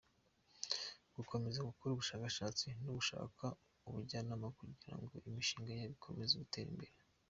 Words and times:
Gukomeza 1.15 1.67
gukora 1.69 1.91
ubushakashatsi 1.93 2.65
no 2.83 2.91
gushaka 2.97 3.45
ubujyanama 3.87 4.47
kugira 4.57 4.95
ngo 5.01 5.13
imishinga 5.29 5.71
yabo 5.79 5.93
ikomeze 5.97 6.33
gutera 6.43 6.69
imbere. 6.75 6.93